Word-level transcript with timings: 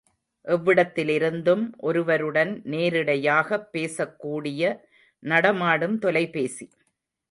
எவ்விடத்திலிருந்தும் 0.47 1.65
ஒருவருடன் 1.81 2.61
நேரிடையாகப் 2.65 3.69
பேசக் 3.71 4.19
கூடிய 4.19 4.63
நடமாடும் 5.23 5.99
தொலைபேசி. 5.99 6.67